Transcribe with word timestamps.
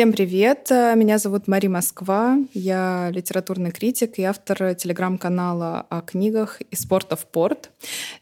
Всем 0.00 0.14
привет! 0.14 0.70
Меня 0.70 1.18
зовут 1.18 1.46
Мари 1.46 1.66
Москва. 1.66 2.38
Я 2.54 3.10
литературный 3.12 3.70
критик 3.70 4.18
и 4.18 4.22
автор 4.22 4.74
телеграм-канала 4.74 5.86
о 5.90 6.00
книгах 6.00 6.62
и 6.62 6.74
спорта 6.74 7.16
в 7.16 7.26
порт. 7.26 7.70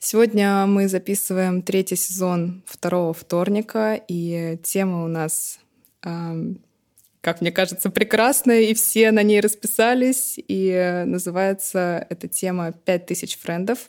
Сегодня 0.00 0.66
мы 0.66 0.88
записываем 0.88 1.62
третий 1.62 1.94
сезон 1.94 2.64
второго 2.66 3.14
вторника, 3.14 3.94
и 4.08 4.58
тема 4.64 5.04
у 5.04 5.06
нас 5.06 5.60
как 6.00 7.40
мне 7.40 7.52
кажется, 7.52 7.90
прекрасная, 7.90 8.62
и 8.62 8.74
все 8.74 9.12
на 9.12 9.22
ней 9.22 9.38
расписались. 9.38 10.34
И 10.36 11.04
называется 11.06 12.04
эта 12.10 12.26
тема 12.26 12.72
«Пять 12.72 13.06
тысяч 13.06 13.38
френдов». 13.38 13.88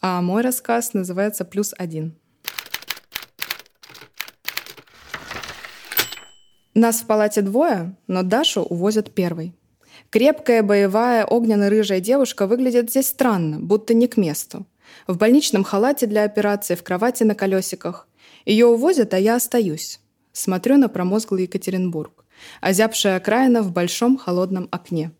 А 0.00 0.20
мой 0.22 0.42
рассказ 0.42 0.92
называется 0.92 1.44
«Плюс 1.44 1.72
один». 1.78 2.16
Нас 6.74 7.00
в 7.00 7.06
палате 7.06 7.42
двое, 7.42 7.96
но 8.06 8.22
Дашу 8.22 8.62
увозят 8.62 9.12
первой. 9.12 9.54
Крепкая, 10.10 10.62
боевая, 10.62 11.24
огненно-рыжая 11.24 12.00
девушка 12.00 12.46
выглядит 12.46 12.90
здесь 12.90 13.08
странно, 13.08 13.58
будто 13.58 13.92
не 13.92 14.06
к 14.06 14.16
месту. 14.16 14.66
В 15.06 15.16
больничном 15.16 15.64
халате 15.64 16.06
для 16.06 16.24
операции, 16.24 16.74
в 16.74 16.82
кровати 16.82 17.24
на 17.24 17.34
колесиках. 17.34 18.08
Ее 18.44 18.66
увозят, 18.66 19.14
а 19.14 19.18
я 19.18 19.36
остаюсь. 19.36 20.00
Смотрю 20.32 20.78
на 20.78 20.88
промозглый 20.88 21.42
Екатеринбург. 21.42 22.24
Озябшая 22.60 23.16
окраина 23.16 23.62
в 23.62 23.72
большом 23.72 24.16
холодном 24.16 24.68
окне. 24.70 25.10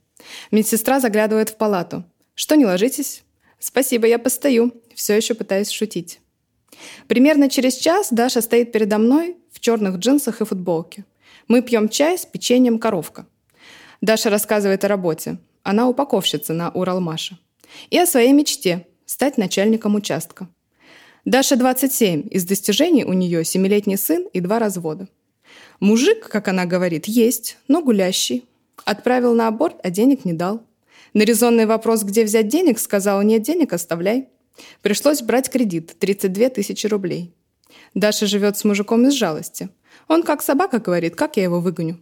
Медсестра 0.51 1.01
заглядывает 1.01 1.51
в 1.51 1.57
палату. 1.57 2.05
«Что, 2.35 2.55
не 2.55 2.65
ложитесь?» 2.65 3.23
«Спасибо, 3.59 4.07
я 4.07 4.19
постою». 4.19 4.73
Все 4.95 5.17
еще 5.17 5.35
пытаюсь 5.35 5.71
шутить. 5.71 6.21
Примерно 7.09 7.51
через 7.51 7.75
час 7.75 8.09
Даша 8.11 8.41
стоит 8.41 8.73
передо 8.73 8.98
мной 8.98 9.37
в 9.53 9.61
черных 9.61 9.97
джинсах 9.97 10.41
и 10.41 10.45
футболке. 10.45 11.05
Мы 11.51 11.62
пьем 11.62 11.89
чай 11.89 12.17
с 12.17 12.25
печеньем 12.25 12.79
«Коровка». 12.79 13.27
Даша 14.01 14.31
рассказывает 14.31 14.84
о 14.84 14.89
работе. 14.89 15.39
Она 15.65 15.89
упаковщица 15.89 16.53
на 16.53 16.70
Уралмаше. 16.70 17.39
И 17.91 17.98
о 17.98 18.07
своей 18.07 18.33
мечте– 18.33 18.87
стать 19.05 19.37
начальником 19.37 19.97
участка. 19.97 20.48
Даша 21.25 21.57
27, 21.57 22.29
из 22.31 22.45
достижений 22.45 23.05
у 23.05 23.15
нее 23.15 23.45
семилетний 23.45 23.97
сын 23.97 24.29
и 24.33 24.39
два 24.39 24.61
развода. 24.61 25.09
Мужик, 25.81 26.29
как 26.29 26.47
она 26.47 26.67
говорит, 26.67 27.09
есть, 27.09 27.57
но 27.67 27.83
гулящий. 27.83 28.45
Отправил 28.85 29.35
на 29.35 29.48
аборт, 29.48 29.75
а 29.83 29.91
денег 29.91 30.25
не 30.25 30.33
дал. 30.33 30.62
На 31.14 31.23
резонный 31.23 31.67
вопрос, 31.67 32.05
где 32.05 32.23
взять 32.23 32.47
денег, 32.47 32.79
сказал, 32.79 33.23
нет 33.23 33.42
денег, 33.42 33.73
оставляй. 33.73 34.29
Пришлось 34.83 35.20
брать 35.20 35.51
кредит– 35.51 35.97
32 35.98 36.51
тысячи 36.51 36.87
рублей. 36.87 37.35
Даша 37.95 38.27
живет 38.27 38.57
с 38.57 38.62
мужиком 38.62 39.09
из 39.09 39.14
жалости. 39.14 39.69
Он 40.08 40.22
как 40.22 40.42
собака 40.42 40.78
говорит, 40.78 41.16
как 41.16 41.36
я 41.36 41.44
его 41.44 41.60
выгоню. 41.60 41.98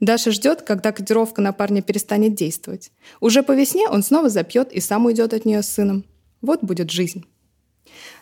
Даша 0.00 0.32
ждет, 0.32 0.62
когда 0.62 0.90
котировка 0.90 1.40
на 1.40 1.52
парня 1.52 1.80
перестанет 1.82 2.34
действовать. 2.34 2.90
Уже 3.20 3.42
по 3.42 3.52
весне 3.52 3.88
он 3.88 4.02
снова 4.02 4.28
запьет 4.28 4.72
и 4.72 4.80
сам 4.80 5.06
уйдет 5.06 5.32
от 5.32 5.44
нее 5.44 5.62
с 5.62 5.68
сыном. 5.68 6.04
Вот 6.40 6.62
будет 6.62 6.90
жизнь. 6.90 7.24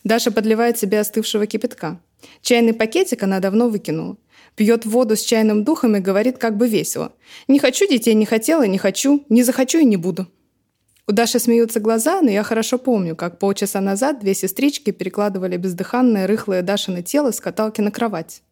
Даша 0.05 0.31
подливает 0.31 0.79
себе 0.79 1.01
остывшего 1.01 1.47
кипятка. 1.47 2.01
Чайный 2.43 2.75
пакетик 2.75 3.23
она 3.23 3.41
давно 3.41 3.69
выкинула. 3.69 4.17
Пьет 4.57 4.85
воду 4.85 5.17
с 5.17 5.23
чайным 5.23 5.65
духом 5.65 5.97
и 5.97 6.01
говорит 6.01 6.39
как 6.39 6.57
бы 6.57 6.69
весело. 6.69 7.13
«Не 7.49 7.59
хочу 7.59 7.89
детей, 7.89 8.15
не 8.15 8.27
хотела, 8.27 8.67
не 8.67 8.79
хочу, 8.79 9.25
не 9.29 9.43
захочу 9.43 9.79
и 9.79 9.85
не 9.85 9.97
буду». 9.97 10.27
У 11.07 11.13
Даши 11.13 11.39
смеются 11.39 11.81
глаза, 11.81 12.21
но 12.21 12.31
я 12.31 12.43
хорошо 12.43 12.79
помню, 12.79 13.17
как 13.17 13.39
полчаса 13.39 13.81
назад 13.81 14.21
две 14.21 14.35
сестрички 14.35 14.91
перекладывали 14.91 15.57
бездыханное 15.57 16.27
рыхлое 16.27 16.63
Дашино 16.63 17.03
тело 17.03 17.31
с 17.31 17.41
каталки 17.41 17.81
на 17.81 17.91
кровать. 17.91 18.43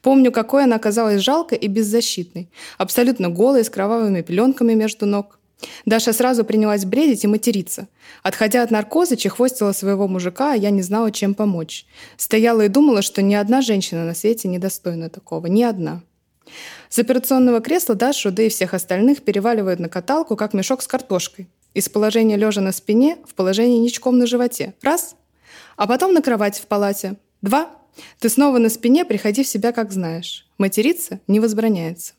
Помню, 0.00 0.32
какой 0.32 0.64
она 0.64 0.76
оказалась 0.76 1.20
жалкой 1.20 1.58
и 1.58 1.68
беззащитной, 1.68 2.48
абсолютно 2.78 3.28
голой, 3.28 3.64
с 3.64 3.70
кровавыми 3.70 4.22
пеленками 4.22 4.74
между 4.74 5.06
ног. 5.06 5.38
Даша 5.86 6.12
сразу 6.12 6.44
принялась 6.44 6.84
бредить 6.84 7.24
и 7.24 7.28
материться. 7.28 7.88
Отходя 8.22 8.62
от 8.62 8.70
наркоза, 8.70 9.16
чехвостила 9.16 9.72
своего 9.72 10.08
мужика, 10.08 10.52
а 10.52 10.56
я 10.56 10.70
не 10.70 10.82
знала, 10.82 11.10
чем 11.10 11.34
помочь. 11.34 11.86
Стояла 12.16 12.62
и 12.62 12.68
думала, 12.68 13.02
что 13.02 13.22
ни 13.22 13.34
одна 13.34 13.62
женщина 13.62 14.04
на 14.04 14.14
свете 14.14 14.48
не 14.48 14.58
достойна 14.58 15.08
такого. 15.08 15.46
Ни 15.46 15.62
одна. 15.62 16.02
С 16.88 16.98
операционного 16.98 17.60
кресла 17.60 17.94
Дашу, 17.94 18.30
да 18.30 18.42
и 18.42 18.48
всех 18.48 18.74
остальных 18.74 19.22
переваливают 19.22 19.80
на 19.80 19.88
каталку, 19.88 20.36
как 20.36 20.52
мешок 20.52 20.82
с 20.82 20.86
картошкой. 20.86 21.48
Из 21.74 21.88
положения 21.88 22.36
лежа 22.36 22.60
на 22.60 22.72
спине 22.72 23.18
в 23.26 23.34
положение 23.34 23.78
ничком 23.78 24.18
на 24.18 24.26
животе. 24.26 24.74
Раз. 24.82 25.16
А 25.76 25.86
потом 25.86 26.12
на 26.12 26.20
кровать 26.20 26.58
в 26.58 26.66
палате. 26.66 27.16
Два. 27.40 27.70
Ты 28.18 28.28
снова 28.28 28.58
на 28.58 28.68
спине, 28.68 29.04
приходи 29.04 29.42
в 29.42 29.48
себя, 29.48 29.72
как 29.72 29.92
знаешь. 29.92 30.46
Материться 30.58 31.20
не 31.26 31.40
возбраняется. 31.40 32.14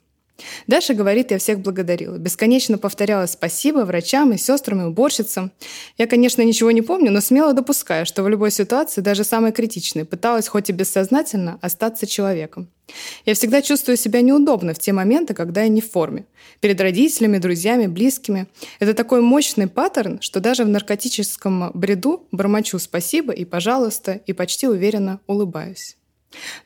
Даша 0.68 0.94
говорит, 0.94 1.32
я 1.32 1.38
всех 1.38 1.60
благодарила. 1.60 2.18
Бесконечно 2.18 2.78
повторяла 2.78 3.26
спасибо 3.28 3.80
врачам 3.80 4.32
и 4.34 4.38
сестрам 4.38 4.82
и 4.82 4.86
уборщицам. 4.86 5.52
Я, 5.98 6.08
конечно, 6.08 6.42
ничего 6.42 6.72
не 6.72 6.82
помню, 6.82 7.12
но 7.12 7.22
смело 7.22 7.54
допускаю, 7.54 8.06
что 8.06 8.24
в 8.24 8.30
любой 8.30 8.52
ситуации, 8.52 9.02
даже 9.02 9.24
самой 9.24 9.52
критичной, 9.52 10.06
пыталась 10.06 10.48
хоть 10.48 10.70
и 10.70 10.74
бессознательно 10.74 11.60
остаться 11.62 12.08
человеком. 12.08 12.70
Я 13.26 13.34
всегда 13.34 13.62
чувствую 13.62 13.98
себя 13.98 14.22
неудобно 14.22 14.74
в 14.74 14.80
те 14.80 14.92
моменты, 14.94 15.34
когда 15.34 15.64
я 15.64 15.68
не 15.70 15.82
в 15.82 15.90
форме. 15.90 16.26
Перед 16.60 16.80
родителями, 16.82 17.38
друзьями, 17.38 17.88
близкими. 17.88 18.48
Это 18.80 18.94
такой 18.94 19.22
мощный 19.22 19.68
паттерн, 19.68 20.20
что 20.22 20.40
даже 20.40 20.66
в 20.66 20.70
наркотическом 20.70 21.72
бреду 21.74 22.28
бормочу 22.32 22.80
спасибо 22.80 23.34
и 23.34 23.46
пожалуйста 23.46 24.22
и 24.26 24.34
почти 24.34 24.68
уверенно 24.68 25.20
улыбаюсь. 25.28 25.98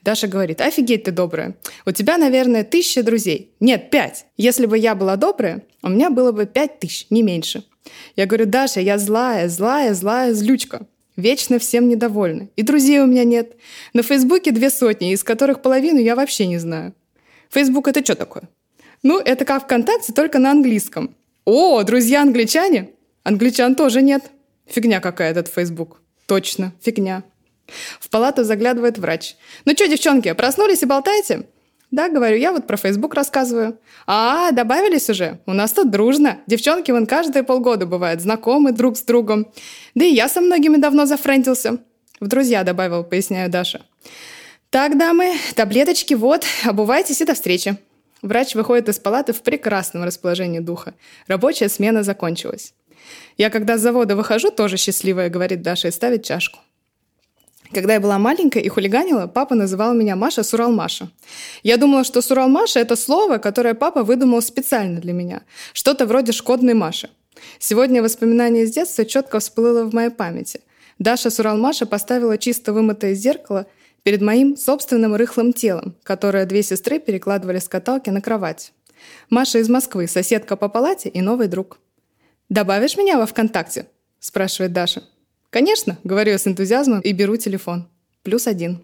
Даша 0.01 0.27
говорит, 0.27 0.61
офигеть 0.61 1.03
ты 1.03 1.11
добрая. 1.11 1.55
У 1.85 1.91
тебя, 1.91 2.17
наверное, 2.17 2.63
тысяча 2.63 3.03
друзей. 3.03 3.51
Нет, 3.59 3.89
пять. 3.89 4.25
Если 4.37 4.65
бы 4.65 4.77
я 4.77 4.95
была 4.95 5.17
добрая, 5.17 5.63
у 5.83 5.89
меня 5.89 6.09
было 6.09 6.31
бы 6.31 6.45
пять 6.45 6.79
тысяч, 6.79 7.07
не 7.09 7.21
меньше. 7.21 7.63
Я 8.15 8.25
говорю, 8.25 8.45
Даша, 8.45 8.79
я 8.79 8.97
злая, 8.97 9.49
злая, 9.49 9.93
злая 9.93 10.33
злючка. 10.33 10.87
Вечно 11.17 11.57
всем 11.57 11.89
недовольна. 11.89 12.47
И 12.55 12.61
друзей 12.61 12.99
у 12.99 13.07
меня 13.07 13.23
нет. 13.23 13.55
На 13.93 14.03
Фейсбуке 14.03 14.51
две 14.51 14.69
сотни, 14.69 15.11
из 15.11 15.23
которых 15.23 15.63
половину 15.63 15.99
я 15.99 16.15
вообще 16.15 16.45
не 16.45 16.59
знаю. 16.59 16.93
Фейсбук— 17.49 17.87
это 17.89 18.03
что 18.03 18.15
такое? 18.15 18.43
Ну, 19.01 19.19
это 19.19 19.43
как 19.43 19.63
ВКонтакте, 19.63 20.13
только 20.13 20.37
на 20.37 20.51
английском. 20.51 21.15
О, 21.43 21.81
друзья 21.83 22.21
англичане? 22.21 22.91
Англичан 23.23 23.73
тоже 23.73 24.01
нет. 24.01 24.25
Фигня 24.67 24.99
какая 24.99 25.31
этот 25.31 25.47
Фейсбук. 25.47 26.01
Точно, 26.27 26.73
фигня. 26.81 27.23
В 27.99 28.09
палату 28.09 28.43
заглядывает 28.43 28.97
врач. 28.97 29.35
«Ну 29.65 29.73
что, 29.73 29.87
девчонки, 29.87 30.31
проснулись 30.33 30.83
и 30.83 30.85
болтаете?» 30.85 31.47
«Да, 31.89 32.09
говорю, 32.09 32.37
я 32.37 32.51
вот 32.51 32.67
про 32.67 32.75
Фейсбук 32.75 33.13
рассказываю». 33.13 33.79
«А, 34.05 34.51
добавились 34.51 35.09
уже? 35.09 35.39
У 35.45 35.53
нас 35.53 35.71
тут 35.71 35.89
дружно. 35.89 36.39
Девчонки 36.45 36.91
вон 36.91 37.05
каждые 37.05 37.43
полгода 37.43 37.85
бывают 37.85 38.21
знакомы 38.21 38.73
друг 38.73 38.97
с 38.97 39.03
другом. 39.03 39.47
Да 39.95 40.03
и 40.03 40.13
я 40.13 40.27
со 40.27 40.41
многими 40.41 40.77
давно 40.77 41.05
зафрендился». 41.05 41.77
«В 42.19 42.27
друзья 42.27 42.63
добавил», 42.63 43.03
поясняю 43.03 43.49
Даша. 43.49 43.85
«Так, 44.69 44.97
дамы, 44.97 45.33
таблеточки 45.55 46.13
вот, 46.13 46.45
обувайтесь 46.65 47.21
и 47.21 47.25
до 47.25 47.35
встречи». 47.35 47.77
Врач 48.21 48.55
выходит 48.55 48.89
из 48.89 48.99
палаты 48.99 49.31
в 49.31 49.41
прекрасном 49.41 50.03
расположении 50.03 50.59
духа. 50.59 50.93
Рабочая 51.27 51.69
смена 51.69 52.03
закончилась. 52.03 52.73
«Я 53.37 53.49
когда 53.49 53.77
с 53.77 53.81
завода 53.81 54.15
выхожу, 54.15 54.51
тоже 54.51 54.75
счастливая»,— 54.75 55.29
говорит 55.29 55.61
Даша 55.61 55.87
и 55.87 55.91
ставит 55.91 56.23
чашку. 56.23 56.59
Когда 57.73 57.93
я 57.93 57.99
была 57.99 58.17
маленькая 58.17 58.63
и 58.63 58.69
хулиганила, 58.69 59.27
папа 59.27 59.55
называл 59.55 59.93
меня 59.93 60.15
Маша 60.15 60.43
Суралмаша. 60.43 61.09
Я 61.63 61.77
думала, 61.77 62.03
что 62.03 62.21
Суралмаша– 62.21 62.79
это 62.81 62.95
слово, 62.95 63.37
которое 63.37 63.73
папа 63.73 64.03
выдумал 64.03 64.41
специально 64.41 64.99
для 64.99 65.13
меня. 65.13 65.41
Что-то 65.73 66.05
вроде 66.05 66.31
шкодной 66.31 66.73
Маши. 66.73 67.09
Сегодня 67.59 68.01
воспоминание 68.01 68.63
из 68.63 68.71
детства 68.71 69.05
четко 69.05 69.39
всплыло 69.39 69.83
в 69.83 69.93
моей 69.93 70.09
памяти. 70.09 70.61
Даша 70.99 71.29
Суралмаша 71.29 71.85
поставила 71.85 72.37
чисто 72.37 72.73
вымытое 72.73 73.13
зеркало 73.13 73.67
перед 74.03 74.21
моим 74.21 74.55
собственным 74.55 75.15
рыхлым 75.15 75.53
телом, 75.53 75.95
которое 76.03 76.45
две 76.45 76.63
сестры 76.63 76.99
перекладывали 76.99 77.59
с 77.59 77.67
каталки 77.67 78.09
на 78.09 78.21
кровать. 78.21 78.73
Маша 79.29 79.59
из 79.59 79.69
Москвы, 79.69 80.07
соседка 80.07 80.55
по 80.55 80.69
палате 80.69 81.09
и 81.09 81.21
новый 81.21 81.47
друг. 81.47 81.79
«Добавишь 82.49 82.97
меня 82.97 83.17
во 83.17 83.25
ВКонтакте?»– 83.25 83.87
спрашивает 84.19 84.73
Даша. 84.73 85.03
Конечно, 85.49 85.97
говорю 86.03 86.31
я 86.31 86.37
с 86.37 86.47
энтузиазмом 86.47 87.01
и 87.01 87.11
беру 87.13 87.37
телефон. 87.37 87.87
Плюс 88.23 88.47
один. 88.47 88.83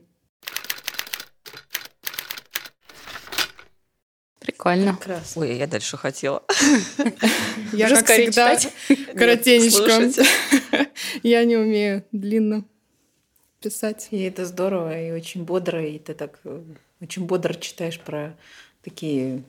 Прикольно. 4.39 4.95
Прекрасно. 4.95 5.41
Ой, 5.41 5.57
я 5.57 5.67
дальше 5.67 5.97
хотела. 5.97 6.43
Я, 7.73 7.89
как 7.89 8.05
всегда, 8.05 8.57
коротенечко. 9.15 10.87
Я 11.23 11.43
не 11.43 11.57
умею 11.57 12.03
длинно 12.11 12.63
писать. 13.61 14.07
И 14.11 14.21
это 14.21 14.45
здорово, 14.45 15.01
и 15.01 15.11
очень 15.11 15.43
бодро, 15.43 15.83
и 15.85 15.97
ты 15.97 16.13
так 16.13 16.39
э, 16.43 16.61
очень 17.01 17.25
бодро 17.25 17.53
читаешь 17.53 17.99
про 17.99 18.37
такие 18.83 19.43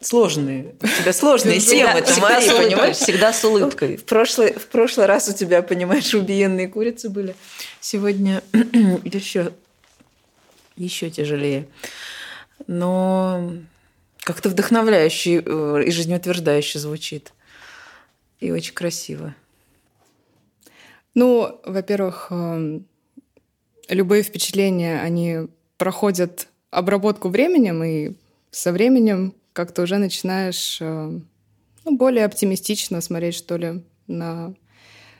сложные. 0.00 0.74
У 0.80 0.86
тебя 0.86 1.12
сложные 1.12 1.60
темы, 1.60 2.02
ты 2.02 2.20
Мария, 2.20 2.54
понимаешь? 2.54 2.96
Всегда 2.96 3.32
с 3.32 3.44
улыбкой. 3.44 3.96
В 3.96 4.04
прошлый, 4.04 4.52
в 4.52 4.66
прошлый 4.68 5.06
раз 5.06 5.28
у 5.28 5.34
тебя, 5.34 5.62
понимаешь, 5.62 6.14
убиенные 6.14 6.68
курицы 6.68 7.08
были. 7.08 7.34
Сегодня 7.80 8.42
еще, 9.04 9.52
еще 10.76 11.10
тяжелее. 11.10 11.68
но 12.66 13.52
как-то 14.20 14.50
вдохновляюще 14.50 15.42
э, 15.44 15.82
и 15.86 15.90
жизнеутверждающе 15.90 16.78
звучит. 16.78 17.32
И 18.40 18.50
очень 18.52 18.74
красиво. 18.74 19.34
Ну, 21.14 21.58
во-первых, 21.64 22.28
эм, 22.30 22.86
любые 23.88 24.22
впечатления, 24.22 25.00
они 25.00 25.48
проходят 25.78 26.46
обработку 26.70 27.28
временем, 27.28 27.82
и 27.82 28.12
со 28.50 28.70
временем 28.70 29.34
как-то 29.58 29.82
уже 29.82 29.98
начинаешь 29.98 30.78
э, 30.80 31.18
ну, 31.84 31.96
более 31.96 32.24
оптимистично 32.24 33.00
смотреть, 33.00 33.34
что 33.34 33.56
ли, 33.56 33.82
на 34.06 34.54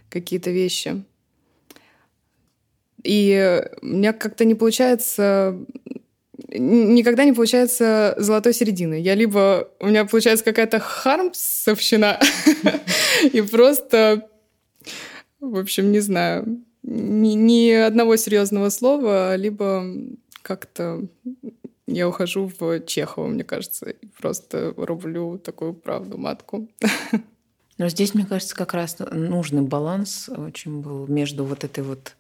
какие-то 0.09 0.53
вещи. 0.53 1.03
И 3.03 3.61
у 3.83 3.87
меня 3.87 4.13
как-то 4.13 4.45
не 4.45 4.55
получается 4.55 5.59
никогда 6.51 7.25
не 7.25 7.33
получается 7.33 8.15
золотой 8.17 8.55
середины. 8.55 9.01
Я 9.01 9.17
либо... 9.17 9.71
У 9.81 9.89
меня 9.89 10.05
получается 10.05 10.45
какая-то 10.45 10.79
хармсовщина, 10.79 12.21
и 13.33 13.41
просто... 13.43 14.29
В 15.41 15.59
общем, 15.59 15.91
не 15.91 15.99
знаю. 15.99 16.63
Ни, 16.85 17.35
ни 17.35 17.73
одного 17.73 18.15
серьезного 18.15 18.69
слова, 18.71 19.35
либо 19.35 19.85
как-то 20.43 21.09
я 21.89 22.09
ухожу 22.09 22.51
в 22.59 22.81
Чехова, 22.81 23.27
мне 23.27 23.45
кажется, 23.45 23.91
и 23.91 24.07
просто 24.07 24.75
рублю 24.77 25.39
такую 25.39 25.73
правду 25.75 26.19
матку. 26.19 26.69
Но 27.79 27.89
здесь, 27.89 28.15
мне 28.15 28.27
кажется, 28.27 28.55
как 28.55 28.75
раз 28.75 28.97
нужный 28.99 29.63
баланс 29.63 30.29
очень 30.29 30.81
был 30.81 31.07
между 31.07 31.45
вот 31.45 31.65
этой 31.65 31.85
вот 31.85 32.15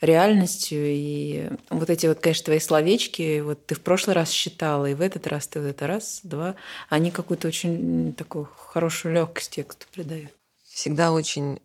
реальностью. 0.00 0.80
И 0.82 1.50
вот 1.70 1.90
эти 1.90 2.06
вот, 2.06 2.20
конечно, 2.20 2.46
твои 2.46 2.60
словечки, 2.60 3.40
вот 3.40 3.66
ты 3.66 3.74
в 3.74 3.80
прошлый 3.80 4.14
раз 4.14 4.30
считала, 4.30 4.86
и 4.86 4.94
в 4.94 5.00
этот 5.00 5.26
раз 5.26 5.46
ты 5.48 5.60
в 5.60 5.66
этот 5.66 5.82
раз, 5.82 6.20
два, 6.22 6.54
они 6.88 7.10
какую-то 7.10 7.48
очень 7.48 8.14
такую 8.14 8.48
хорошую 8.56 9.14
легкость 9.14 9.50
тексту 9.50 9.86
придают. 9.92 10.30
Всегда 10.64 11.12
очень 11.12 11.60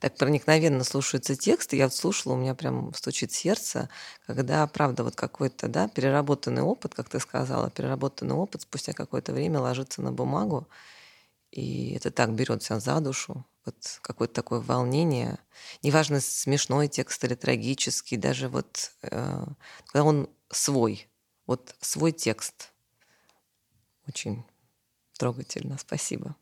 так 0.00 0.16
проникновенно 0.16 0.84
слушаются 0.84 1.36
тексты. 1.36 1.76
Я 1.76 1.84
вот 1.86 1.94
слушала, 1.94 2.34
у 2.34 2.36
меня 2.36 2.54
прям 2.54 2.92
стучит 2.94 3.32
сердце, 3.32 3.88
когда, 4.26 4.66
правда, 4.66 5.04
вот 5.04 5.16
какой-то, 5.16 5.68
да, 5.68 5.88
переработанный 5.88 6.62
опыт, 6.62 6.94
как 6.94 7.08
ты 7.08 7.20
сказала, 7.20 7.70
переработанный 7.70 8.34
опыт 8.34 8.62
спустя 8.62 8.92
какое-то 8.92 9.32
время 9.32 9.60
ложится 9.60 10.02
на 10.02 10.12
бумагу, 10.12 10.68
и 11.50 11.92
это 11.94 12.10
так 12.10 12.34
берет 12.34 12.62
себя 12.62 12.80
за 12.80 13.00
душу, 13.00 13.44
вот 13.64 13.98
какое-то 14.02 14.34
такое 14.34 14.60
волнение. 14.60 15.38
Неважно, 15.82 16.20
смешной 16.20 16.88
текст 16.88 17.24
или 17.24 17.34
трагический, 17.34 18.16
даже 18.16 18.48
вот 18.48 18.92
э, 19.02 19.44
когда 19.86 20.04
он 20.04 20.28
свой, 20.50 21.08
вот 21.46 21.74
свой 21.80 22.12
текст. 22.12 22.72
Очень 24.06 24.44
трогательно. 25.18 25.76
Спасибо. 25.78 26.36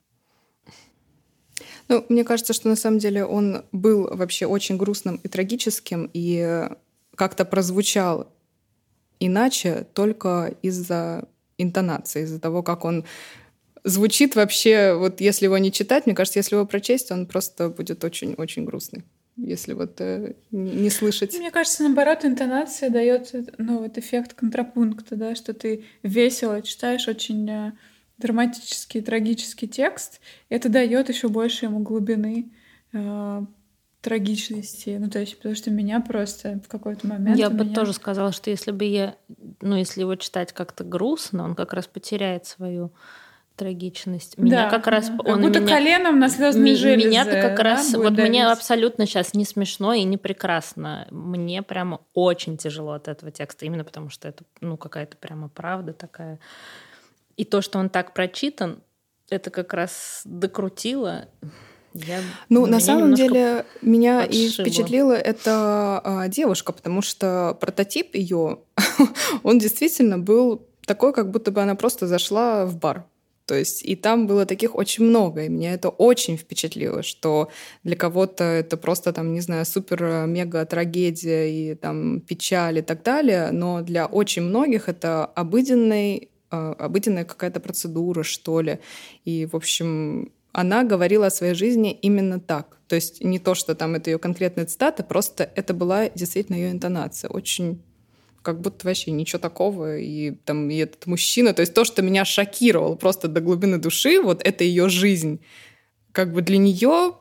Ну, 1.88 2.05
мне 2.08 2.25
кажется, 2.25 2.53
что 2.53 2.69
на 2.69 2.76
самом 2.76 2.99
деле 2.99 3.25
он 3.25 3.64
был 3.73 4.08
вообще 4.14 4.47
очень 4.47 4.76
грустным 4.76 5.20
и 5.23 5.29
трагическим, 5.29 6.11
и 6.12 6.69
как-то 7.14 7.44
прозвучал 7.44 8.29
иначе 9.20 9.87
только 9.94 10.55
из-за 10.62 11.29
интонации, 11.58 12.25
из-за 12.25 12.41
того, 12.41 12.62
как 12.62 12.85
он 12.85 13.05
звучит 13.85 14.35
вообще, 14.37 14.94
вот 14.94 15.20
если 15.20 15.47
его 15.47 15.58
не 15.58 15.73
читать, 15.73 16.06
мне 16.06 16.14
кажется, 16.14 16.38
если 16.38 16.56
его 16.56 16.67
прочесть, 16.67 17.11
он 17.11 17.26
просто 17.26 17.69
будет 17.69 18.05
очень-очень 18.05 18.64
грустный 18.64 19.05
если 19.37 19.75
вот 19.75 20.00
э, 20.00 20.35
не 20.50 20.91
слышать. 20.91 21.37
Мне 21.37 21.50
кажется, 21.50 21.82
наоборот, 21.82 22.25
интонация 22.25 22.91
дает 22.91 23.35
ну, 23.58 23.81
вот 23.81 23.99
эффект 23.99 24.35
контрапункта, 24.35 25.14
да, 25.17 25.35
что 25.35 25.53
ты 25.53 25.85
весело 26.03 26.62
читаешь 26.62 27.06
очень 27.06 27.49
э, 27.49 27.73
драматический, 28.19 29.01
трагический 29.03 29.69
текст, 29.69 30.21
это 30.49 30.69
дает 30.69 31.09
еще 31.09 31.29
больше 31.29 31.67
ему 31.67 31.81
глубины 31.81 32.53
э, 32.93 33.43
трагичности. 34.01 34.97
Ну, 35.01 35.11
то 35.11 35.19
есть, 35.19 35.37
потому 35.37 35.55
что 35.55 35.71
меня 35.71 36.01
просто 36.01 36.61
в 36.65 36.69
какой-то 36.69 37.07
момент... 37.07 37.37
Я 37.39 37.51
бы 37.51 37.65
меня... 37.65 37.75
тоже 37.75 37.93
сказала, 37.93 38.33
что 38.33 38.51
если 38.51 38.71
бы 38.71 38.85
я... 38.85 39.17
Ну, 39.61 39.77
если 39.77 40.01
его 40.01 40.15
читать 40.15 40.53
как-то 40.53 40.85
грустно, 40.85 41.45
он 41.45 41.55
как 41.55 41.73
раз 41.73 41.87
потеряет 41.87 42.47
свою 42.47 42.93
трагичность. 43.57 44.39
Меня 44.39 44.65
да, 44.65 44.71
как 44.71 44.87
раз 44.87 45.09
да. 45.09 45.15
он 45.25 45.25
как 45.25 45.41
будто 45.41 45.61
меня, 45.61 45.75
коленом 45.77 46.19
на 46.21 46.29
звездные 46.29 46.77
железы. 46.77 47.09
Меня-то 47.09 47.41
как 47.43 47.57
да, 47.57 47.63
раз 47.63 47.95
вот 47.95 48.15
давить. 48.15 48.31
мне 48.31 48.47
абсолютно 48.47 49.07
сейчас 49.07 49.35
не 49.35 49.45
смешно 49.45 49.95
и 49.95 50.05
не 50.05 50.19
прекрасно. 50.19 51.09
Мне 51.11 51.63
прямо 51.63 52.01
очень 52.15 52.59
тяжело 52.59 52.93
от 52.93 53.09
этого 53.09 53.33
текста, 53.33 53.65
именно 53.65 53.83
потому 53.83 54.11
что 54.11 54.29
это 54.29 54.45
ну 54.61 54.77
какая-то 54.77 55.17
прямо 55.17 55.49
правда 55.49 55.93
такая. 55.93 56.39
И 57.37 57.44
то, 57.44 57.61
что 57.61 57.79
он 57.79 57.88
так 57.91 58.15
прочитан, 58.15 58.83
это 59.29 59.50
как 59.50 59.75
раз 59.75 60.23
докрутило. 60.25 61.29
Я, 61.94 62.21
ну, 62.49 62.67
на 62.67 62.79
самом 62.81 63.15
деле, 63.15 63.65
меня 63.81 64.27
подшибло. 64.27 64.44
и 64.44 64.49
впечатлила 64.50 65.12
эта 65.12 66.00
а, 66.05 66.29
девушка, 66.29 66.73
потому 66.73 67.00
что 67.00 67.56
прототип 67.59 68.15
ее, 68.15 68.59
он 69.43 69.59
действительно 69.59 70.19
был 70.19 70.67
такой, 70.85 71.12
как 71.12 71.31
будто 71.31 71.50
бы 71.50 71.62
она 71.62 71.75
просто 71.75 72.06
зашла 72.06 72.67
в 72.67 72.77
бар 72.77 73.06
то 73.47 73.55
есть 73.55 73.85
и 73.85 73.94
там 73.94 74.27
было 74.27 74.44
таких 74.44 74.75
очень 74.75 75.05
много, 75.05 75.44
и 75.44 75.49
меня 75.49 75.73
это 75.73 75.89
очень 75.89 76.37
впечатлило, 76.37 77.03
что 77.03 77.49
для 77.85 77.97
кого-то 77.97 78.43
это 78.43 78.77
просто 78.77 79.12
там, 79.12 79.32
не 79.32 79.41
знаю, 79.41 79.65
супер-мега 79.65 80.67
трагедия 80.67 81.49
и 81.49 81.75
там 81.77 82.21
печаль 82.21 82.79
и 82.79 82.82
так 82.82 83.05
далее, 83.05 83.53
но 83.53 83.82
для 83.82 84.06
очень 84.06 84.43
многих 84.43 84.89
это 84.89 85.25
обыденный, 85.25 86.29
обыденная 86.50 87.25
какая-то 87.25 87.60
процедура, 87.60 88.22
что 88.22 88.60
ли. 88.60 88.78
И, 89.25 89.46
в 89.46 89.54
общем, 89.56 90.32
она 90.52 90.84
говорила 90.84 91.26
о 91.26 91.31
своей 91.31 91.54
жизни 91.54 91.93
именно 91.93 92.40
так. 92.40 92.78
То 92.88 92.94
есть 92.94 93.22
не 93.22 93.38
то, 93.38 93.54
что 93.54 93.75
там 93.75 93.94
это 93.94 94.10
ее 94.10 94.19
конкретная 94.19 94.66
цитата, 94.66 95.02
просто 95.02 95.50
это 95.54 95.75
была 95.75 96.08
действительно 96.08 96.56
ее 96.56 96.70
интонация. 96.70 97.28
Очень 97.28 97.82
как 98.43 98.60
будто 98.60 98.87
вообще 98.87 99.10
ничего 99.10 99.40
такого. 99.40 99.98
И 99.98 100.31
там 100.44 100.70
и 100.70 100.76
этот 100.76 101.06
мужчина, 101.06 101.52
то 101.52 101.60
есть 101.60 101.75
то, 101.75 101.84
что 101.84 102.00
меня 102.02 102.25
шокировало 102.25 102.94
просто 102.94 103.26
до 103.28 103.40
глубины 103.40 103.78
души, 103.78 104.20
вот 104.20 104.40
это 104.44 104.62
ее 104.62 104.88
жизнь. 104.88 105.40
Как 106.12 106.32
бы 106.32 106.43
для 106.43 106.56
нее 106.56 107.14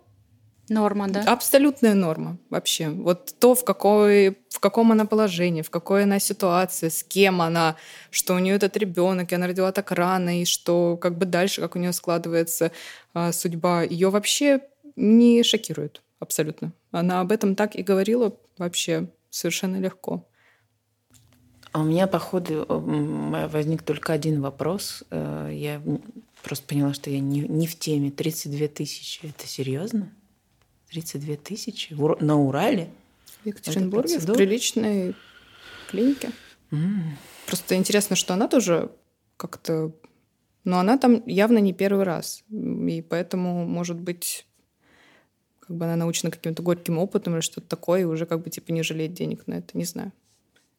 Норма, 0.67 1.07
да? 1.07 1.21
Абсолютная 1.21 1.93
норма 1.93 2.37
вообще. 2.49 2.89
Вот 2.89 3.35
то, 3.39 3.53
в, 3.53 3.63
какой, 3.63 4.37
в 4.49 4.59
каком 4.59 4.91
она 4.91 5.05
положении, 5.05 5.61
в 5.61 5.69
какой 5.69 6.03
она 6.03 6.19
ситуации, 6.19 6.89
с 6.89 7.03
кем 7.03 7.41
она, 7.41 7.75
что 8.09 8.33
у 8.33 8.39
нее 8.39 8.55
этот 8.55 8.75
ребенок, 8.77 9.31
и 9.31 9.35
она 9.35 9.47
родила 9.47 9.71
так 9.71 9.91
рано, 9.91 10.41
и 10.41 10.45
что 10.45 10.97
как 10.97 11.17
бы 11.17 11.25
дальше, 11.25 11.61
как 11.61 11.75
у 11.75 11.79
нее 11.79 11.93
складывается 11.93 12.71
а, 13.13 13.31
судьба, 13.31 13.83
ее 13.83 14.09
вообще 14.09 14.61
не 14.95 15.43
шокирует 15.43 16.01
абсолютно. 16.19 16.73
Она 16.91 17.21
об 17.21 17.31
этом 17.31 17.55
так 17.55 17.75
и 17.75 17.83
говорила 17.83 18.35
вообще 18.57 19.09
совершенно 19.29 19.77
легко. 19.79 20.25
А 21.71 21.81
у 21.81 21.83
меня, 21.83 22.07
походу, 22.07 22.65
возник 22.69 23.83
только 23.83 24.13
один 24.13 24.41
вопрос. 24.41 25.03
Э, 25.11 25.49
я 25.51 25.81
просто 26.41 26.65
поняла, 26.65 26.93
что 26.93 27.09
я 27.09 27.19
не, 27.19 27.41
не 27.41 27.67
в 27.67 27.77
теме. 27.77 28.11
32 28.11 28.67
тысячи. 28.69 29.25
Это 29.25 29.45
серьезно? 29.45 30.09
32 30.95 31.35
тысячи? 31.37 31.93
На 31.93 32.35
Урале? 32.35 32.89
В 33.43 33.47
Екатеринбурге, 33.47 34.19
в 34.19 34.33
приличной 34.33 35.15
клинике. 35.89 36.31
Mm. 36.71 37.13
Просто 37.45 37.75
интересно, 37.75 38.15
что 38.15 38.33
она 38.33 38.47
тоже 38.47 38.91
как-то... 39.37 39.91
Но 40.63 40.79
она 40.79 40.97
там 40.97 41.23
явно 41.27 41.59
не 41.59 41.73
первый 41.73 42.05
раз. 42.05 42.43
И 42.49 43.05
поэтому, 43.07 43.65
может 43.65 43.99
быть, 43.99 44.47
как 45.59 45.77
бы 45.77 45.85
она 45.85 45.95
научена 45.95 46.31
каким-то 46.31 46.63
горьким 46.63 46.97
опытом 46.97 47.35
или 47.35 47.41
что-то 47.41 47.67
такое, 47.67 48.01
и 48.01 48.05
уже 48.05 48.25
как 48.25 48.41
бы 48.41 48.49
типа 48.49 48.71
не 48.71 48.81
жалеет 48.81 49.13
денег 49.13 49.45
на 49.47 49.55
это. 49.55 49.77
Не 49.77 49.85
знаю 49.85 50.11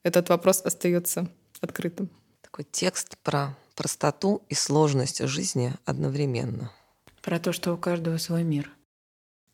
этот 0.06 0.28
вопрос 0.28 0.62
остается 0.64 1.28
открытым. 1.60 2.08
Такой 2.40 2.64
текст 2.70 3.18
про 3.24 3.56
простоту 3.74 4.42
и 4.48 4.54
сложность 4.54 5.26
жизни 5.26 5.74
одновременно. 5.84 6.70
Про 7.22 7.40
то, 7.40 7.52
что 7.52 7.74
у 7.74 7.76
каждого 7.76 8.16
свой 8.18 8.44
мир. 8.44 8.70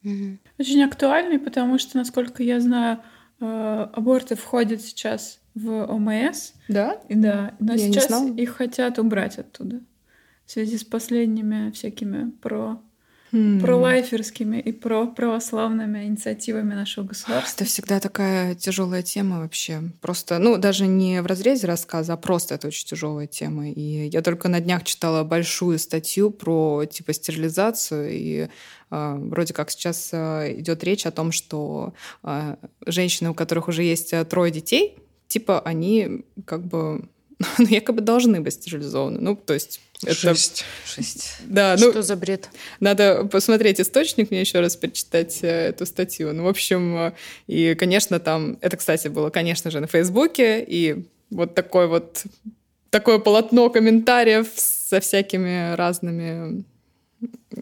Угу. 0.04 0.38
Очень 0.58 0.82
актуальный, 0.84 1.38
потому 1.38 1.78
что, 1.78 1.96
насколько 1.96 2.42
я 2.42 2.60
знаю, 2.60 2.98
э, 3.40 3.88
аборты 3.92 4.34
входят 4.36 4.80
сейчас 4.82 5.40
в 5.54 5.84
ОМС. 5.86 6.52
Да? 6.68 6.98
И 7.08 7.14
да, 7.14 7.54
но 7.58 7.74
я 7.74 7.78
сейчас 7.78 8.10
их 8.36 8.56
хотят 8.56 8.98
убрать 8.98 9.38
оттуда 9.38 9.80
в 10.46 10.50
связи 10.50 10.78
с 10.78 10.84
последними 10.84 11.70
всякими 11.70 12.30
про 12.30 12.80
mm. 13.32 13.60
пролайферскими 13.60 14.58
и 14.58 14.72
про 14.72 15.06
православными 15.06 16.04
инициативами 16.04 16.74
нашего 16.74 17.04
государства. 17.04 17.62
Это 17.62 17.64
всегда 17.64 18.00
такая 18.00 18.54
тяжелая 18.54 19.02
тема 19.02 19.40
вообще. 19.40 19.82
Просто, 20.00 20.38
ну, 20.38 20.58
даже 20.58 20.86
не 20.86 21.20
в 21.22 21.26
разрезе 21.26 21.66
рассказа, 21.66 22.14
а 22.14 22.16
просто 22.16 22.54
это 22.54 22.68
очень 22.68 22.86
тяжелая 22.86 23.26
тема. 23.26 23.70
И 23.70 24.08
я 24.08 24.22
только 24.22 24.48
на 24.48 24.60
днях 24.60 24.84
читала 24.84 25.24
большую 25.24 25.78
статью 25.78 26.30
про 26.30 26.84
типа 26.84 27.12
стерилизацию 27.12 28.10
и 28.10 28.48
э, 28.90 29.14
вроде 29.18 29.54
как 29.54 29.70
сейчас 29.70 30.10
э, 30.12 30.54
идет 30.58 30.84
речь 30.84 31.06
о 31.06 31.10
том, 31.10 31.32
что 31.32 31.94
э, 32.22 32.56
женщины, 32.86 33.30
у 33.30 33.34
которых 33.34 33.68
уже 33.68 33.82
есть 33.82 34.14
трое 34.28 34.52
детей, 34.52 34.98
типа 35.28 35.60
они 35.60 36.24
как 36.44 36.66
бы 36.66 37.08
ну, 37.58 37.66
якобы 37.66 38.00
должны 38.00 38.40
быть 38.40 38.54
стерилизованы. 38.54 39.20
Ну, 39.20 39.36
то 39.36 39.54
есть 39.54 39.80
это... 40.04 40.14
Шесть. 40.14 40.64
Шесть. 40.84 41.36
Да, 41.46 41.76
ну, 41.78 41.90
Что 41.90 42.02
за 42.02 42.16
бред? 42.16 42.48
Надо 42.80 43.24
посмотреть 43.24 43.80
источник, 43.80 44.30
мне 44.30 44.40
еще 44.40 44.60
раз 44.60 44.76
перечитать 44.76 45.38
э, 45.42 45.68
эту 45.68 45.86
статью. 45.86 46.32
Ну, 46.32 46.44
в 46.44 46.48
общем, 46.48 46.96
э, 46.96 47.12
и, 47.46 47.74
конечно, 47.74 48.18
там... 48.18 48.58
Это, 48.60 48.76
кстати, 48.76 49.08
было, 49.08 49.30
конечно 49.30 49.70
же, 49.70 49.80
на 49.80 49.86
Фейсбуке, 49.86 50.64
и 50.66 51.06
вот 51.30 51.54
такой 51.54 51.86
вот 51.86 52.24
такое 52.90 53.18
полотно 53.18 53.70
комментариев 53.70 54.48
со 54.56 55.00
всякими 55.00 55.74
разными... 55.74 56.64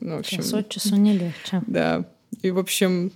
Ну, 0.00 0.16
в 0.16 0.20
общем, 0.20 0.38
Час 0.38 0.54
от 0.54 0.68
часу 0.70 0.96
не 0.96 1.12
легче. 1.12 1.62
Да. 1.66 2.04
И, 2.42 2.50
в 2.50 2.58
общем, 2.58 3.12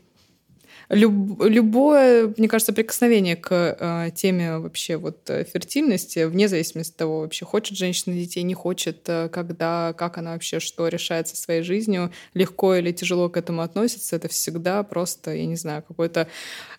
Люб, 0.90 1.42
любое, 1.42 2.32
мне 2.36 2.48
кажется, 2.48 2.72
прикосновение 2.72 3.36
к 3.36 3.50
э, 3.52 4.10
теме 4.14 4.58
вообще 4.58 4.96
вот 4.96 5.28
э, 5.30 5.44
фертильности, 5.44 6.24
вне 6.24 6.46
зависимости 6.46 6.92
от 6.92 6.96
того, 6.96 7.20
вообще 7.20 7.44
хочет 7.46 7.76
женщина 7.78 8.14
детей, 8.14 8.42
не 8.42 8.54
хочет, 8.54 9.08
э, 9.08 9.28
когда, 9.30 9.94
как 9.94 10.18
она 10.18 10.32
вообще 10.32 10.60
что 10.60 10.88
решает 10.88 11.28
со 11.28 11.36
своей 11.36 11.62
жизнью, 11.62 12.12
легко 12.34 12.74
или 12.74 12.92
тяжело 12.92 13.28
к 13.28 13.36
этому 13.36 13.62
относится, 13.62 14.16
это 14.16 14.28
всегда 14.28 14.82
просто, 14.82 15.34
я 15.34 15.46
не 15.46 15.56
знаю, 15.56 15.82
какой-то 15.82 16.28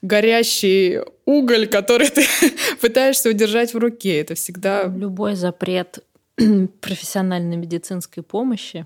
горящий 0.02 1.00
уголь, 1.26 1.68
который 1.68 2.10
ты 2.10 2.26
пытаешься 2.82 3.30
удержать 3.30 3.74
в 3.74 3.78
руке. 3.78 4.20
Это 4.20 4.36
всегда... 4.36 4.84
Любой 4.84 5.36
запрет 5.36 6.04
профессиональной 6.82 7.58
медицинской 7.58 8.22
помощи 8.22 8.86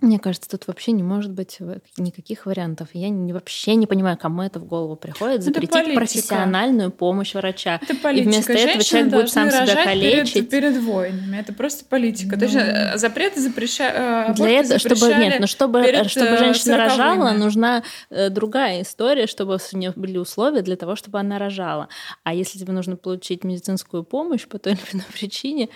мне 0.00 0.18
кажется, 0.18 0.48
тут 0.48 0.66
вообще 0.66 0.92
не 0.92 1.02
может 1.02 1.32
быть 1.32 1.58
никаких 1.96 2.46
вариантов. 2.46 2.88
Я 2.92 3.08
не, 3.08 3.32
вообще 3.32 3.74
не 3.74 3.86
понимаю, 3.86 4.16
кому 4.16 4.42
это 4.42 4.58
в 4.58 4.64
голову 4.64 4.96
приходит. 4.96 5.42
Запретить 5.42 5.94
профессиональную 5.94 6.90
помощь 6.90 7.34
врача. 7.34 7.80
Это 7.82 7.94
политика. 7.96 8.28
И 8.28 8.32
вместо 8.32 8.52
этого 8.52 8.84
человек 8.84 9.12
будет 9.12 9.30
сам 9.30 9.50
себя 9.50 9.84
калечить. 9.84 10.34
Перед, 10.34 10.50
перед 10.50 10.82
войнами. 10.82 11.38
Это 11.38 11.52
просто 11.52 11.84
политика. 11.84 12.36
Ну... 12.36 12.40
Точно, 12.40 12.58
э, 12.58 12.98
запреты 12.98 13.40
запрещают. 13.40 14.30
Э, 14.30 14.34
Для 14.34 14.50
этого, 14.60 14.78
чтобы 14.78 15.14
нет, 15.14 15.40
но 15.40 15.46
чтобы, 15.46 15.80
э, 15.80 16.08
чтобы 16.08 16.36
женщина 16.38 16.76
рожала, 16.76 17.32
нужна 17.32 17.82
другая 18.10 18.82
история, 18.82 19.26
чтобы 19.26 19.58
у 19.72 19.76
нее 19.76 19.92
были 19.96 20.18
условия 20.18 20.62
для 20.62 20.76
того, 20.76 20.96
чтобы 20.96 21.18
она 21.18 21.38
рожала. 21.38 21.88
А 22.22 22.34
если 22.34 22.58
тебе 22.58 22.72
нужно 22.72 22.96
получить 22.96 23.44
медицинскую 23.44 24.04
помощь 24.04 24.46
по 24.46 24.58
той 24.58 24.72
или 24.72 24.80
иной 24.92 25.06
причине, 25.12 25.68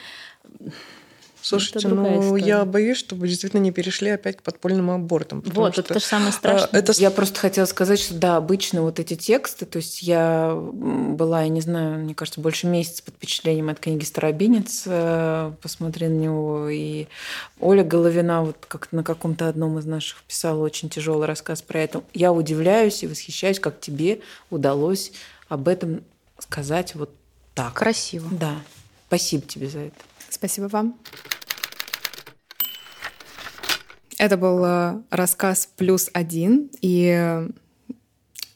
Слушайте, 1.44 1.88
ну 1.88 2.20
история. 2.20 2.46
я 2.46 2.64
боюсь, 2.64 2.96
чтобы 2.96 3.28
действительно 3.28 3.60
не 3.60 3.70
перешли 3.70 4.08
опять 4.08 4.38
к 4.38 4.42
подпольным 4.42 4.90
абортам. 4.90 5.42
Вот, 5.44 5.74
что, 5.74 5.82
это 5.82 5.98
же 6.00 6.04
самое 6.04 6.30
а, 6.30 6.32
страшное. 6.32 6.80
Это... 6.80 6.92
Я 6.96 7.10
просто 7.10 7.38
хотела 7.38 7.66
сказать, 7.66 8.00
что 8.00 8.14
да, 8.14 8.36
обычно 8.36 8.80
вот 8.80 8.98
эти 8.98 9.14
тексты, 9.14 9.66
то 9.66 9.76
есть 9.76 10.02
я 10.02 10.54
была, 10.56 11.42
я 11.42 11.48
не 11.50 11.60
знаю, 11.60 11.98
мне 11.98 12.14
кажется, 12.14 12.40
больше 12.40 12.66
месяца 12.66 13.02
под 13.02 13.16
впечатлением 13.16 13.68
от 13.68 13.78
книги 13.78 14.04
«Старобинец», 14.04 14.84
э, 14.86 15.52
посмотри 15.60 16.08
на 16.08 16.14
него, 16.14 16.70
и 16.70 17.08
Оля 17.60 17.84
Головина 17.84 18.42
вот 18.42 18.64
как 18.66 18.90
на 18.92 19.04
каком-то 19.04 19.46
одном 19.46 19.78
из 19.78 19.84
наших 19.84 20.22
писала 20.22 20.64
очень 20.64 20.88
тяжелый 20.88 21.26
рассказ 21.26 21.60
про 21.60 21.78
это. 21.80 22.02
Я 22.14 22.32
удивляюсь 22.32 23.02
и 23.02 23.06
восхищаюсь, 23.06 23.60
как 23.60 23.80
тебе 23.80 24.22
удалось 24.48 25.12
об 25.50 25.68
этом 25.68 26.04
сказать 26.38 26.94
вот 26.94 27.10
так. 27.52 27.74
Красиво. 27.74 28.30
Да. 28.32 28.56
Спасибо 29.08 29.46
тебе 29.46 29.68
за 29.68 29.80
это. 29.80 29.96
Спасибо 30.30 30.68
вам. 30.68 30.98
Это 34.18 34.36
был 34.36 34.64
э, 34.64 35.02
рассказ 35.10 35.68
«Плюс 35.76 36.10
один», 36.12 36.70
и 36.80 37.48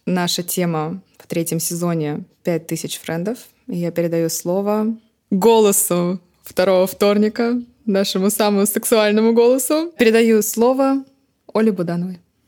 наша 0.06 0.42
тема 0.42 1.02
в 1.18 1.26
третьем 1.26 1.60
сезоне 1.60 2.24
«Пять 2.42 2.66
тысяч 2.66 2.98
френдов». 2.98 3.38
Я 3.66 3.90
передаю 3.90 4.28
слово 4.28 4.96
голосу 5.30 6.20
второго 6.42 6.86
вторника, 6.86 7.60
нашему 7.84 8.30
самому 8.30 8.66
сексуальному 8.66 9.32
голосу. 9.32 9.92
Передаю 9.98 10.42
слово 10.42 11.04
Оле 11.52 11.72
Будановой. 11.72 12.20